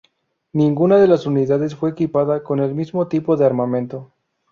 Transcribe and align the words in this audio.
Ninguna 0.53 0.97
de 0.97 1.07
las 1.07 1.27
unidades 1.27 1.75
fue 1.75 1.91
equipada 1.91 2.41
con 2.41 2.57
el 2.59 2.73
mismo 2.73 3.07
tipo 3.07 3.37
de 3.37 3.45
armamento. 3.45 4.11